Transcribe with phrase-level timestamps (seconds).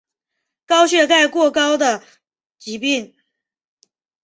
[0.65, 2.03] 高血钙过高的
[2.57, 3.13] 疾病。